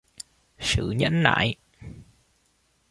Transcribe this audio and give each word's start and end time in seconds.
sự 0.59 0.91
nhẫn 0.91 1.23
nại 1.23 1.55